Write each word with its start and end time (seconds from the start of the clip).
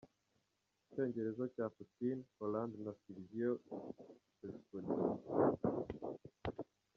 Icyongereza 0.83 1.43
cya 1.55 1.65
Putin, 1.75 2.17
Hollande 2.37 2.77
na 2.85 2.93
Silvio 3.01 3.51
Berlusconi. 4.37 4.95